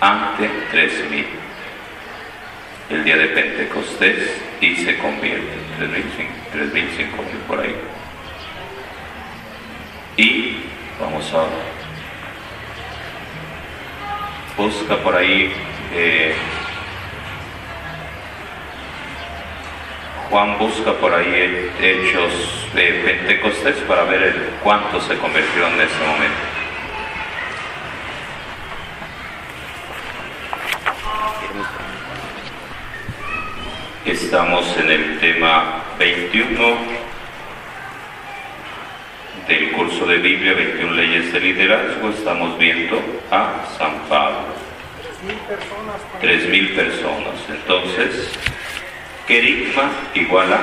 ante 0.00 0.48
3000 0.70 1.26
el 2.88 3.02
día 3.02 3.16
de 3.16 3.26
Pentecostés 3.26 4.40
y 4.60 4.76
se 4.76 4.96
convierte, 4.98 5.56
3.000, 5.80 5.90
3.000, 6.54 6.72
5.000 6.72 6.86
por 7.48 7.58
ahí. 7.58 7.74
Y 10.16 10.58
vamos 11.00 11.34
a 11.34 11.46
busca 14.56 14.96
por 14.98 15.16
ahí 15.16 15.52
eh, 15.96 16.32
Juan 20.30 20.56
busca 20.58 20.92
por 20.92 21.12
ahí 21.12 21.72
hechos 21.82 22.32
de 22.72 23.02
Pentecostés 23.04 23.74
para 23.88 24.04
ver 24.04 24.22
el 24.22 24.34
cuánto 24.62 25.00
se 25.00 25.16
convirtieron 25.18 25.72
en 25.72 25.80
ese 25.80 26.06
momento. 26.06 26.36
Estamos 34.04 34.76
en 34.76 34.90
el 34.92 35.18
tema 35.18 35.82
21 35.98 36.76
del 39.48 39.72
curso 39.72 40.06
de 40.06 40.18
Biblia, 40.18 40.54
21 40.54 40.92
leyes 40.92 41.32
de 41.32 41.40
liderazgo. 41.40 42.08
Estamos 42.10 42.56
viendo 42.56 43.02
a 43.32 43.66
San 43.76 43.98
Pablo. 44.08 44.46
Tres 46.20 46.48
mil 46.48 46.68
personas. 46.70 47.34
Entonces, 47.48 48.30
querigma 49.30 49.92
igual 50.12 50.52
a 50.52 50.60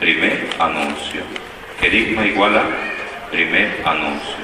primer 0.00 0.48
anuncio. 0.58 1.22
Querigma 1.80 2.26
igual 2.26 2.58
a 2.58 2.64
primer 3.30 3.68
anuncio. 3.84 4.42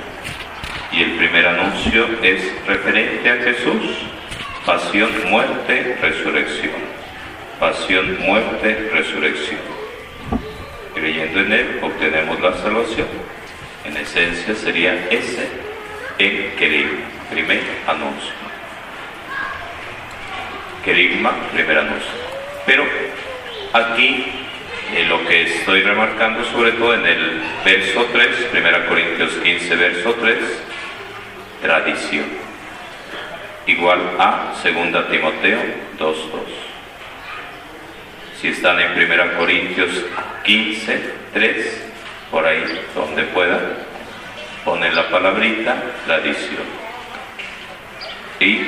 Y 0.93 1.03
el 1.03 1.11
primer 1.17 1.45
anuncio 1.45 2.07
es 2.23 2.41
referente 2.69 3.29
a 3.29 3.37
Jesús, 3.43 3.83
pasión, 4.65 5.11
muerte, 5.29 5.99
resurrección 6.01 6.95
pasión, 7.59 8.19
muerte, 8.21 8.91
resurrección. 8.93 9.61
Creyendo 10.95 11.41
en 11.41 11.53
Él 11.53 11.81
obtenemos 11.83 12.39
la 12.41 12.55
salvación. 12.59 13.09
En 13.85 13.97
esencia 13.97 14.55
sería 14.55 15.09
ese 15.11 15.49
en 16.19 16.55
querigma, 16.57 17.07
primer 17.31 17.63
anuncio. 17.87 18.33
Querigma, 20.85 21.33
primer 21.53 21.79
anuncio. 21.79 22.13
Pero 22.67 22.85
aquí 23.75 24.25
eh, 24.95 25.05
lo 25.09 25.27
que 25.27 25.43
estoy 25.43 25.83
remarcando 25.83 26.45
sobre 26.45 26.73
todo 26.73 26.95
en 26.95 27.05
el 27.05 27.43
verso 27.65 28.07
3, 28.13 28.49
1 28.53 28.89
Corintios 28.89 29.33
15, 29.43 29.77
verso 29.77 30.15
3, 30.15 30.39
tradición. 31.61 32.25
Igual 33.67 34.01
a 34.19 34.53
2 34.63 35.11
Timoteo 35.11 35.59
2.2 35.99 36.75
si 38.45 38.49
están 38.49 38.79
en 38.79 38.93
1 38.93 39.39
Corintios 39.39 40.05
15, 40.45 41.15
3, 41.33 41.85
por 42.31 42.47
ahí 42.47 42.63
donde 42.95 43.23
puedan, 43.23 43.59
ponen 44.67 44.95
la 44.95 45.09
palabrita, 45.09 45.75
la 46.07 46.17
adición. 46.17 46.63
Y 48.41 48.65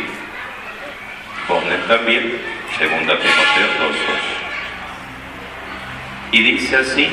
ponen 1.47 1.81
también 1.87 2.40
2 2.79 2.88
Timoteo 2.88 3.19
2, 3.81 3.97
2. 4.07 4.36
Y 6.33 6.43
dice 6.43 6.77
así, 6.77 7.09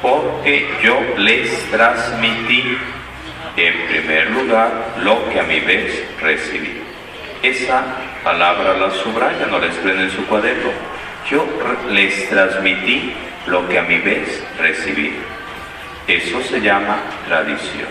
porque 0.00 0.68
yo 0.82 1.00
les 1.18 1.70
transmití 1.70 2.78
en 3.56 3.86
primer 3.88 4.30
lugar 4.30 4.70
lo 5.02 5.28
que 5.30 5.40
a 5.40 5.44
mi 5.44 5.60
vez 5.60 6.04
recibí. 6.20 6.80
Esa 7.42 7.84
palabra 8.22 8.74
la 8.74 8.90
subraya, 8.90 9.46
no 9.46 9.58
la 9.58 9.66
escriben 9.66 10.00
en 10.00 10.10
su 10.10 10.24
cuaderno 10.26 10.94
yo 11.30 11.46
les 11.90 12.28
transmití 12.28 13.12
lo 13.46 13.66
que 13.68 13.78
a 13.78 13.82
mi 13.82 13.98
vez 13.98 14.44
recibí. 14.58 15.14
Eso 16.06 16.42
se 16.42 16.60
llama 16.60 16.98
tradición. 17.26 17.88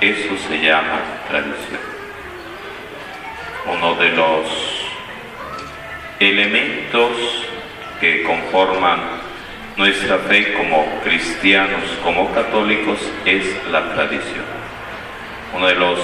Eso 0.00 0.36
se 0.48 0.58
llama 0.58 1.00
tradición. 1.28 1.80
Uno 3.66 3.94
de 3.94 4.08
los 4.10 4.46
elementos 6.20 7.46
que 8.00 8.22
conforman 8.22 9.00
nuestra 9.76 10.18
fe 10.18 10.52
como 10.54 10.86
cristianos, 11.02 11.82
como 12.04 12.32
católicos, 12.32 12.98
es 13.24 13.44
la 13.70 13.94
tradición. 13.94 14.44
Uno 15.54 15.66
de 15.66 15.74
los 15.74 15.98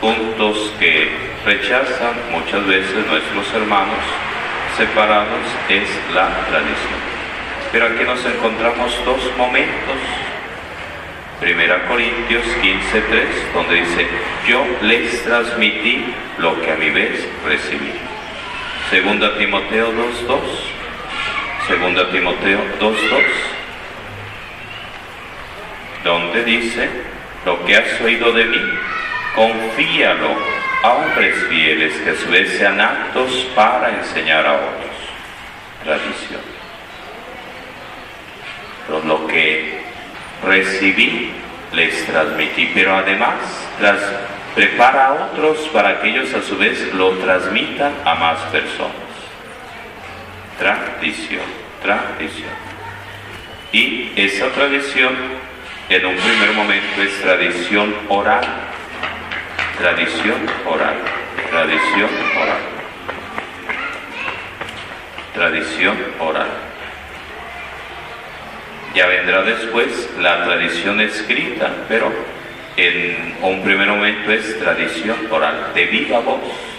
puntos 0.00 0.72
que 0.78 1.10
rechazan 1.44 2.14
muchas 2.30 2.66
veces 2.66 3.06
nuestros 3.06 3.54
hermanos 3.54 4.04
separados 4.76 5.44
es 5.68 5.88
la 6.14 6.28
tradición. 6.48 7.00
Pero 7.72 7.86
aquí 7.86 8.04
nos 8.04 8.24
encontramos 8.24 8.92
dos 9.04 9.20
momentos. 9.36 9.96
Primera 11.40 11.86
Corintios 11.86 12.44
15.3, 12.62 13.54
donde 13.54 13.76
dice, 13.76 14.06
yo 14.46 14.64
les 14.82 15.22
transmití 15.22 16.04
lo 16.38 16.60
que 16.60 16.70
a 16.70 16.76
mi 16.76 16.90
vez 16.90 17.26
recibí. 17.46 17.92
Segunda 18.90 19.38
Timoteo 19.38 19.92
2.2, 19.92 20.38
Segunda 21.66 22.10
Timoteo 22.10 22.58
2.2, 22.80 23.22
donde 26.02 26.44
dice, 26.44 26.88
lo 27.44 27.64
que 27.64 27.76
has 27.76 28.00
oído 28.00 28.32
de 28.32 28.44
mí, 28.44 28.60
confíalo 29.34 30.36
a 30.82 30.88
hombres 30.94 31.36
fieles 31.48 31.94
que 32.02 32.10
a 32.10 32.16
su 32.16 32.30
vez 32.30 32.56
sean 32.56 32.80
aptos 32.80 33.46
para 33.54 33.90
enseñar 33.90 34.46
a 34.46 34.54
otros. 34.54 34.96
Tradición. 35.84 36.40
Lo 39.06 39.26
que 39.26 39.82
recibí, 40.44 41.32
les 41.72 42.04
transmití, 42.06 42.70
pero 42.74 42.96
además 42.96 43.36
las 43.80 44.00
prepara 44.54 45.06
a 45.06 45.12
otros 45.12 45.58
para 45.72 46.00
que 46.00 46.08
ellos 46.08 46.34
a 46.34 46.42
su 46.42 46.56
vez 46.56 46.92
lo 46.94 47.10
transmitan 47.18 47.92
a 48.04 48.14
más 48.14 48.38
personas. 48.46 49.09
Tradición, 50.60 51.40
tradición. 51.82 52.50
Y 53.72 54.12
esa 54.14 54.48
tradición 54.48 55.14
en 55.88 56.04
un 56.04 56.16
primer 56.16 56.52
momento 56.52 57.02
es 57.02 57.18
tradición 57.22 57.96
oral. 58.10 58.44
Tradición 59.78 60.36
oral. 60.66 60.96
Tradición 61.48 62.10
oral. 62.36 62.58
Tradición 65.32 65.96
oral. 66.18 66.50
Ya 68.94 69.06
vendrá 69.06 69.42
después 69.42 70.10
la 70.18 70.44
tradición 70.44 71.00
escrita, 71.00 71.70
pero 71.88 72.12
en 72.76 73.34
un 73.40 73.62
primer 73.62 73.88
momento 73.88 74.30
es 74.30 74.58
tradición 74.58 75.16
oral, 75.30 75.72
de 75.74 75.86
viva 75.86 76.20
voz. 76.20 76.69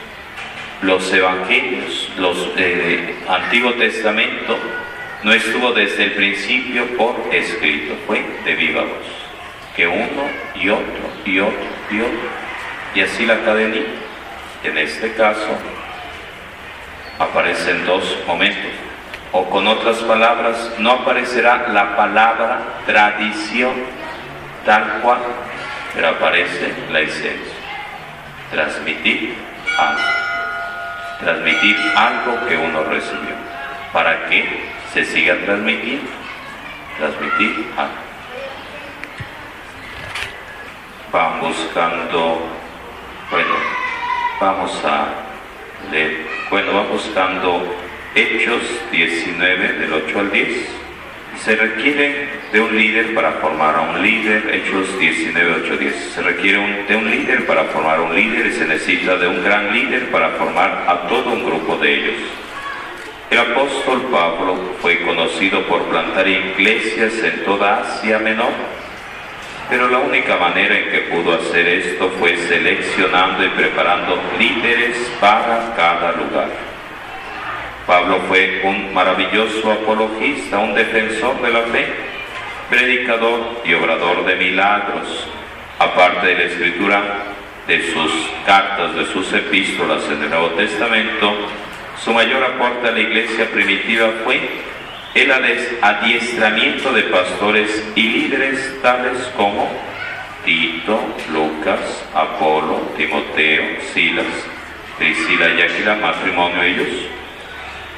Los 0.81 1.13
evangelios, 1.13 2.09
los 2.17 2.49
eh, 2.57 3.15
Antiguo 3.27 3.73
Testamento, 3.73 4.57
no 5.23 5.31
estuvo 5.31 5.71
desde 5.73 6.05
el 6.05 6.11
principio 6.13 6.85
por 6.97 7.15
escrito, 7.31 7.93
fue 8.07 8.25
de 8.43 8.55
viva 8.55 8.81
voz. 8.81 9.07
Que 9.75 9.87
uno 9.87 10.23
y 10.55 10.69
otro 10.69 11.11
y 11.25 11.39
otro 11.39 11.69
y 11.91 12.01
otro. 12.01 12.29
Y 12.95 13.01
así 13.01 13.25
la 13.25 13.39
cadena, 13.41 13.77
en 14.63 14.77
este 14.77 15.13
caso, 15.13 15.57
aparece 17.19 17.71
en 17.71 17.85
dos 17.85 18.17
momentos. 18.25 18.71
O 19.33 19.49
con 19.49 19.67
otras 19.67 19.97
palabras, 19.97 20.73
no 20.79 20.91
aparecerá 20.91 21.67
la 21.69 21.95
palabra 21.95 22.81
tradición 22.85 23.73
tal 24.65 25.01
cual 25.01 25.19
pero 25.93 26.09
aparece 26.09 26.73
la 26.91 26.99
esencia. 27.01 27.53
Transmitir 28.51 29.35
algo. 29.77 30.30
Transmitir 31.23 31.77
algo 31.95 32.47
que 32.47 32.57
uno 32.57 32.83
recibió. 32.83 33.35
Para 33.93 34.25
que 34.27 34.71
se 34.93 35.05
siga 35.05 35.35
transmitiendo. 35.45 36.09
Transmitir 36.97 37.71
algo. 37.77 38.11
Van 41.11 41.41
buscando, 41.41 42.47
bueno, 43.29 43.53
vamos 44.39 44.81
a 44.85 45.07
leer, 45.91 46.25
bueno, 46.49 46.73
va 46.73 46.83
buscando 46.83 47.75
Hechos 48.15 48.61
19 48.91 49.73
del 49.73 49.93
8 49.93 50.19
al 50.19 50.31
10. 50.31 50.81
Se 51.43 51.55
requiere 51.55 52.27
de 52.53 52.61
un 52.61 52.77
líder 52.77 53.15
para 53.15 53.31
formar 53.31 53.75
a 53.75 53.81
un 53.81 54.03
líder, 54.03 54.47
Hechos 54.53 54.99
19, 54.99 55.63
8, 55.63 55.77
10. 55.77 55.95
Se 56.13 56.21
requiere 56.21 56.83
de 56.87 56.95
un 56.95 57.09
líder 57.09 57.47
para 57.47 57.63
formar 57.63 57.97
a 57.97 58.01
un 58.03 58.13
líder 58.13 58.45
y 58.45 58.51
se 58.51 58.67
necesita 58.67 59.15
de 59.15 59.27
un 59.27 59.43
gran 59.43 59.73
líder 59.73 60.11
para 60.11 60.29
formar 60.31 60.85
a 60.87 61.07
todo 61.07 61.31
un 61.31 61.43
grupo 61.43 61.77
de 61.77 61.95
ellos. 61.95 62.21
El 63.31 63.39
apóstol 63.39 64.03
Pablo 64.11 64.75
fue 64.81 65.01
conocido 65.01 65.65
por 65.65 65.81
plantar 65.85 66.27
iglesias 66.27 67.13
en 67.23 67.43
toda 67.43 67.79
Asia 67.79 68.19
Menor, 68.19 68.53
pero 69.67 69.89
la 69.89 69.97
única 69.97 70.37
manera 70.37 70.77
en 70.77 70.91
que 70.91 70.99
pudo 71.09 71.33
hacer 71.33 71.67
esto 71.67 72.11
fue 72.19 72.37
seleccionando 72.37 73.43
y 73.43 73.49
preparando 73.49 74.21
líderes 74.37 74.95
para 75.19 75.73
cada 75.75 76.11
lugar. 76.11 76.70
Pablo 77.85 78.19
fue 78.27 78.61
un 78.63 78.93
maravilloso 78.93 79.71
apologista, 79.71 80.59
un 80.59 80.73
defensor 80.73 81.41
de 81.41 81.51
la 81.51 81.61
fe, 81.63 81.87
predicador 82.69 83.61
y 83.65 83.73
obrador 83.73 84.25
de 84.25 84.35
milagros. 84.35 85.27
Aparte 85.79 86.27
de 86.27 86.35
la 86.35 86.43
escritura 86.43 87.01
de 87.67 87.91
sus 87.91 88.11
cartas, 88.45 88.95
de 88.95 89.05
sus 89.07 89.33
epístolas 89.33 90.03
en 90.05 90.23
el 90.23 90.29
Nuevo 90.29 90.49
Testamento, 90.49 91.33
su 92.03 92.13
mayor 92.13 92.43
aporte 92.43 92.87
a 92.87 92.91
la 92.91 92.99
iglesia 92.99 93.49
primitiva 93.49 94.11
fue 94.23 94.39
el 95.15 95.31
adiestramiento 95.81 96.93
de 96.93 97.03
pastores 97.03 97.91
y 97.95 98.03
líderes 98.03 98.79
tales 98.81 99.17
como 99.35 99.69
Tito, 100.45 100.99
Lucas, 101.31 102.05
Apolo, 102.13 102.93
Timoteo, 102.95 103.81
Silas, 103.93 104.25
Priscila 104.97 105.49
y 105.49 105.61
Aquila, 105.61 105.95
matrimonio 105.95 106.61
ellos 106.63 106.87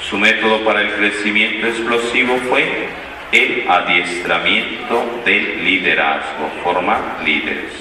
su 0.10 0.18
método 0.18 0.64
para 0.66 0.82
el 0.82 0.94
crecimiento 0.96 1.68
explosivo 1.68 2.36
fue 2.50 2.88
el 3.32 3.66
adiestramiento 3.68 5.22
del 5.26 5.64
liderazgo, 5.64 6.50
formar 6.64 7.22
líderes. 7.26 7.72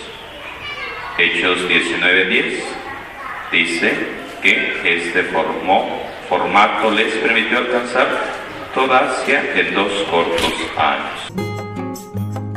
Hechos 1.19 1.69
19:10 1.69 2.63
dice 3.51 3.93
que 4.43 4.73
este 4.85 5.25
formó, 5.25 6.01
formato 6.29 6.91
les 6.91 7.13
permitió 7.15 7.59
alcanzar 7.59 8.09
toda 8.75 9.11
Asia 9.11 9.43
en 9.55 9.75
dos 9.75 9.93
cortos 10.11 10.55
años. 10.79 11.33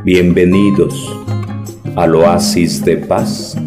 Bienvenidos 0.03 1.11
al 1.95 2.15
oasis 2.15 2.85
de 2.85 2.97
paz 2.97 3.57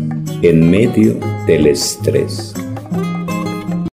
en 0.42 0.70
medio 0.70 1.14
del 1.46 1.66
estrés. 1.66 2.54